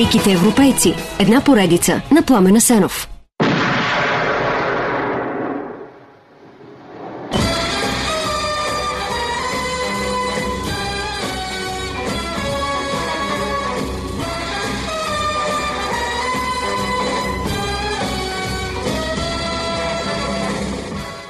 [0.00, 0.94] Великите европейци.
[1.18, 3.08] Една поредица на Пламена Сенов.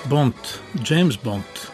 [0.06, 0.37] Бонд,
[0.83, 1.70] Джеймс Бонд,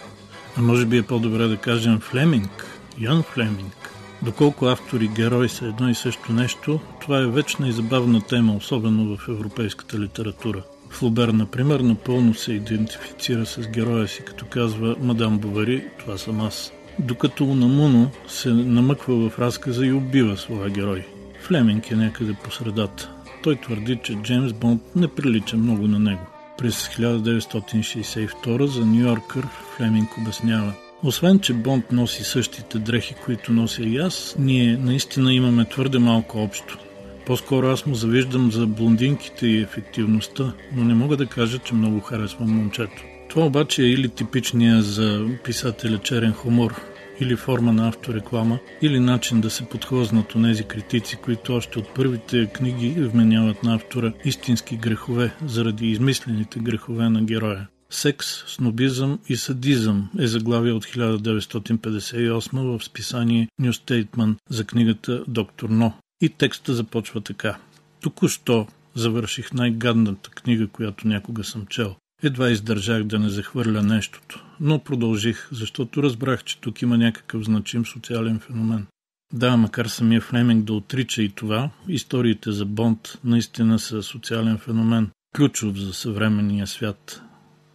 [0.58, 2.66] а може би е по-добре да кажем Флеминг,
[2.98, 3.95] Йон Флеминг.
[4.22, 8.56] Доколко автор и герой са едно и също нещо, това е вечна и забавна тема,
[8.56, 10.62] особено в европейската литература.
[10.90, 16.72] Флобер, например, напълно се идентифицира с героя си, като казва «Мадам Бовари, това съм аз».
[16.98, 21.06] Докато Унамуно се намъква в разказа и убива своя герой.
[21.40, 23.10] Флеминг е някъде по средата.
[23.42, 26.26] Той твърди, че Джеймс Бонд не прилича много на него.
[26.58, 33.82] През 1962 за Нью Йоркър Флеминг обяснява– освен, че Бонд носи същите дрехи, които нося
[33.82, 36.78] и аз, ние наистина имаме твърде малко общо.
[37.26, 42.00] По-скоро аз му завиждам за блондинките и ефективността, но не мога да кажа, че много
[42.00, 43.02] харесвам момчето.
[43.28, 46.80] Това обаче е или типичния за писателя черен хумор,
[47.20, 52.46] или форма на автореклама, или начин да се подхлъзнат онези критици, които още от първите
[52.46, 57.68] книги вменяват на автора истински грехове заради измислените грехове на героя.
[57.90, 65.68] Секс, снобизъм и садизъм е заглавие от 1958 в списание New Statement за книгата Доктор
[65.68, 65.92] Но.
[66.20, 67.58] И текста започва така.
[68.00, 71.96] Току-що завърших най-гадната книга, която някога съм чел.
[72.22, 77.86] Едва издържах да не захвърля нещото, но продължих, защото разбрах, че тук има някакъв значим
[77.86, 78.86] социален феномен.
[79.32, 85.10] Да, макар самия Флеминг да отрича и това, историите за Бонд наистина са социален феномен,
[85.36, 87.22] ключов за съвременния свят.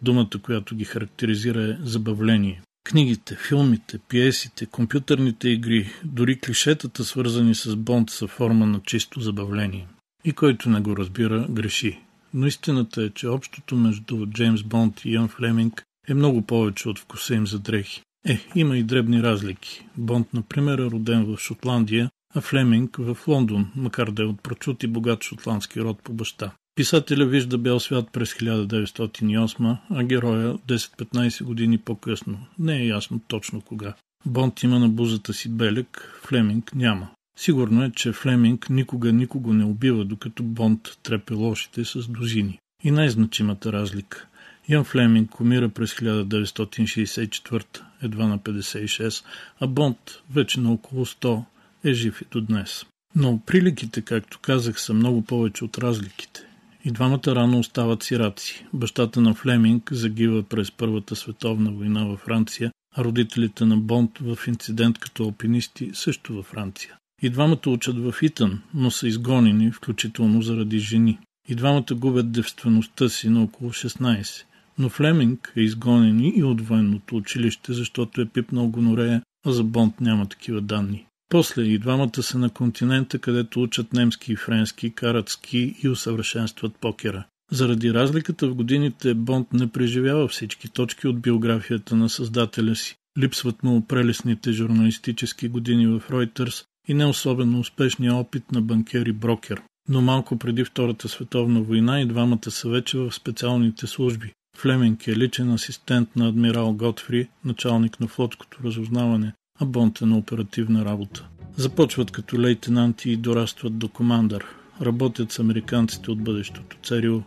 [0.02, 2.62] Думата, която ги характеризира е забавление.
[2.84, 9.86] Книгите, филмите, пиесите, компютърните игри, дори клишетата, свързани с Бонд, са форма на чисто забавление.
[10.24, 12.00] И който не го разбира, греши.
[12.34, 16.98] Но истината е, че общото между Джеймс Бонд и Ян Флеминг е много повече от
[16.98, 18.02] вкуса им за дрехи.
[18.28, 19.86] Е, има и дребни разлики.
[19.96, 24.82] Бонд, например, е роден в Шотландия, а Флеминг в Лондон, макар да е от прочут
[24.82, 26.52] и богат шотландски род по баща.
[26.74, 32.46] Писателя вижда бял свят през 1908, а героя 10-15 години по-късно.
[32.58, 33.94] Не е ясно точно кога.
[34.26, 37.08] Бонд има на бузата си белек, Флеминг няма.
[37.38, 42.58] Сигурно е, че Флеминг никога никого не убива, докато Бонд трепе лошите с дозини.
[42.84, 44.26] И най-значимата разлика.
[44.68, 47.64] Ян Флеминг умира през 1964,
[48.02, 49.24] едва на 56,
[49.60, 49.98] а Бонд,
[50.30, 51.44] вече на около 100,
[51.84, 52.86] е жив и до днес.
[53.16, 56.46] Но приликите, както казах, са много повече от разликите.
[56.84, 58.66] И двамата рано остават сираци.
[58.72, 64.38] Бащата на Флеминг загива през Първата световна война във Франция, а родителите на Бонд в
[64.48, 66.96] инцидент като алпинисти също във Франция.
[67.22, 71.18] И двамата учат в Итън, но са изгонени, включително заради жени.
[71.48, 74.44] И двамата губят девствеността си на около 16.
[74.78, 80.00] Но Флеминг е изгонен и от военното училище, защото е пипнал гонорея, а за Бонд
[80.00, 81.06] няма такива данни.
[81.32, 86.76] После и двамата са на континента, където учат немски и френски, карат ски и усъвършенстват
[86.80, 87.24] покера.
[87.52, 92.96] Заради разликата в годините Бонд не преживява всички точки от биографията на създателя си.
[93.18, 99.12] Липсват му прелесните журналистически години в Reuters и не особено успешния опит на банкер и
[99.12, 99.62] брокер.
[99.88, 104.32] Но малко преди Втората световна война и двамата са вече в специалните служби.
[104.56, 109.32] Флеминг е личен асистент на адмирал Готфри, началник на флотското разузнаване,
[109.62, 111.28] а Бонд е на оперативна работа.
[111.56, 114.44] Започват като лейтенанти и дорастват до командър.
[114.80, 117.20] Работят с американците от бъдещото ЦРУ,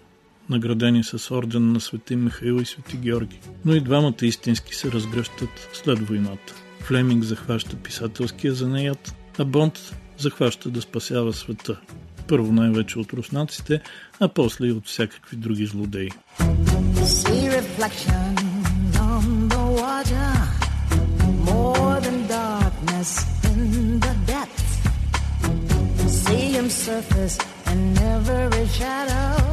[0.49, 3.39] наградени с орден на Свети Михаил и Свети Георги.
[3.65, 6.53] Но и двамата истински се разгръщат след войната.
[6.79, 11.79] Флеминг захваща писателския занаят, а Бонд захваща да спасява света.
[12.27, 13.81] Първо най-вече от руснаците,
[14.19, 16.09] а после и от всякакви други злодеи.
[17.05, 18.35] See reflection
[19.11, 19.23] on
[19.53, 20.34] the water,
[23.05, 24.73] darkness in the depths.
[26.07, 27.37] See him surface
[27.67, 29.44] in every shadow.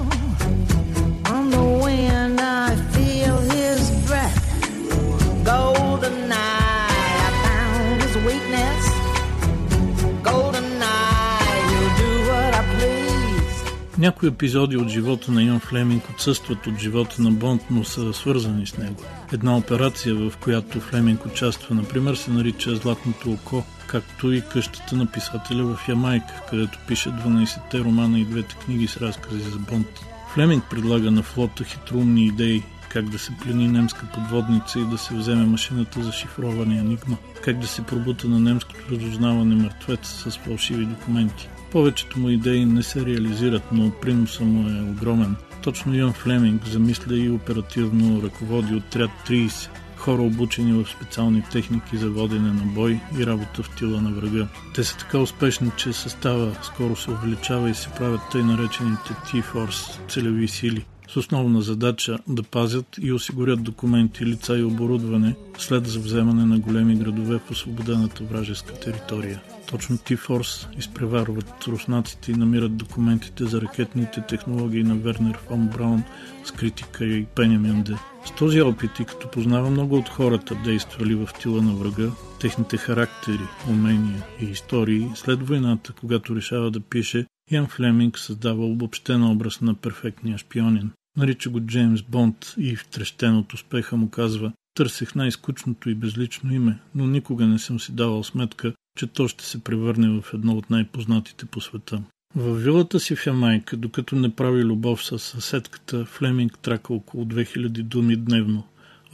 [14.02, 18.66] Някои епизоди от живота на Йон Флеминг отсъстват от живота на Бонд, но са свързани
[18.66, 19.02] с него.
[19.32, 25.06] Една операция, в която Флеминг участва, например, се нарича Златното око, както и къщата на
[25.06, 29.86] писателя в Ямайка, където пише 12-те романа и двете книги с разкази за Бонд.
[30.34, 35.14] Флеминг предлага на флота хитроумни идеи, как да се плени немска подводница и да се
[35.14, 40.84] вземе машината за шифроване Енигма, как да се пробута на немското разузнаване мъртвец с фалшиви
[40.84, 41.48] документи.
[41.72, 45.36] Повечето му идеи не се реализират, но приноса му е огромен.
[45.62, 52.10] Точно Йон Флеминг замисля и оперативно ръководи отряд 30, хора обучени в специални техники за
[52.10, 54.46] водене на бой и работа в тила на врага.
[54.74, 60.08] Те са така успешни, че състава скоро се увеличава и се правят тъй наречените T-Force
[60.08, 66.44] целеви сили с основна задача да пазят и осигурят документи, лица и оборудване след завземане
[66.44, 69.40] на големи градове в освободената вражеска територия.
[69.72, 76.02] Точно Тифорс изпреварват руснаците и намират документите за ракетните технологии на Вернер фон Браун,
[76.44, 77.96] скритика и Пенемюнде.
[78.24, 82.10] С този опит и като познава много от хората, действали в тила на врага,
[82.40, 89.24] техните характери, умения и истории, след войната, когато решава да пише, Ян Флеминг създава обобщен
[89.24, 90.90] образ на перфектния шпионин.
[91.16, 96.78] Нарича го Джеймс Бонд и втрещен от успеха му казва Търсех най-скучното и безлично име,
[96.94, 100.70] но никога не съм си давал сметка, че то ще се превърне в едно от
[100.70, 102.02] най-познатите по света.
[102.36, 107.68] В вилата си в Ямайка, докато не прави любов с съседката, Флеминг трака около 2000
[107.68, 108.64] думи дневно.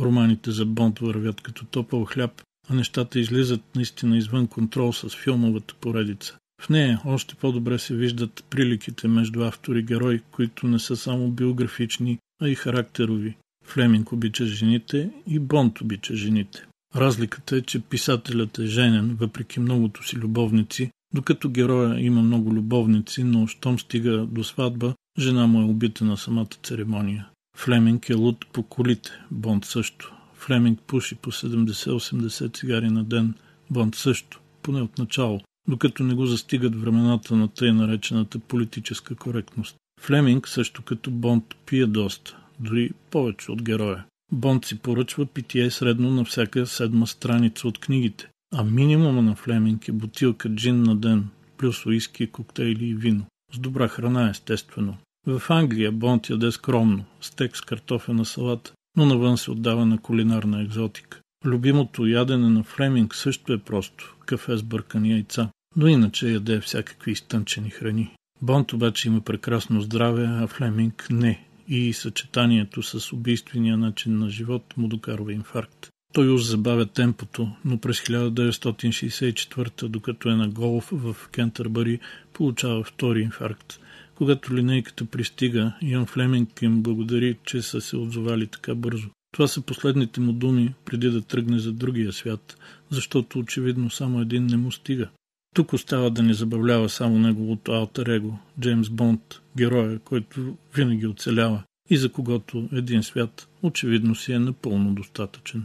[0.00, 5.74] Романите за Бонд вървят като топъл хляб, а нещата излизат наистина извън контрол с филмовата
[5.80, 6.36] поредица.
[6.62, 11.30] В нея още по-добре се виждат приликите между автор и герой, които не са само
[11.30, 13.36] биографични, а и характерови.
[13.64, 16.66] Флеминг обича жените и Бонд обича жените.
[16.96, 23.24] Разликата е, че писателят е женен, въпреки многото си любовници, докато героя има много любовници,
[23.24, 27.28] но щом стига до сватба, жена му е убита на самата церемония.
[27.56, 30.14] Флеминг е луд по колите, Бонд също.
[30.34, 33.34] Флеминг пуши по 70-80 цигари на ден,
[33.70, 39.76] Бонд също, поне от начало докато не го застигат времената на тъй наречената политическа коректност.
[40.00, 44.04] Флеминг, също като Бонд, пие доста, дори повече от героя.
[44.32, 49.88] Бонд си поръчва питие средно на всяка седма страница от книгите, а минимума на Флеминг
[49.88, 53.24] е бутилка джин на ден, плюс уиски, коктейли и вино.
[53.52, 54.96] С добра храна, естествено.
[55.26, 60.62] В Англия Бонд яде скромно, стек с картофена салата, но навън се отдава на кулинарна
[60.62, 61.20] екзотика.
[61.44, 67.12] Любимото ядене на Флеминг също е просто– кафе с бъркани яйца но иначе яде всякакви
[67.12, 68.14] изтънчени храни.
[68.42, 74.74] Бонд обаче има прекрасно здраве, а Флеминг не и съчетанието с убийствения начин на живот
[74.76, 75.88] му докарва инфаркт.
[76.12, 82.00] Той уж забавя темпото, но през 1964, докато е на голф в Кентърбъри,
[82.32, 83.80] получава втори инфаркт.
[84.14, 89.08] Когато линейката пристига, Ян Флеминг им благодари, че са се отзовали така бързо.
[89.32, 92.56] Това са последните му думи, преди да тръгне за другия свят,
[92.90, 95.08] защото очевидно само един не му стига.
[95.58, 99.20] Тук остава да ни забавлява само неговото алтер его, Джеймс Бонд,
[99.56, 105.64] героя, който винаги оцелява и за когото един свят очевидно си е напълно достатъчен.